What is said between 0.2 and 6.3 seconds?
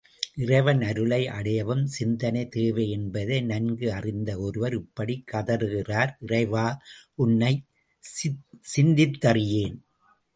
இறைவன் அருளை அடையவும் சிந்தனை தேவை என்பதை நன்கு அறிந்த ஒருவர் இப்படிக் கதறுகிறார்—